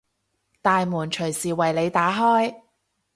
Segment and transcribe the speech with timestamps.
[0.63, 2.63] 大門隨時為你打開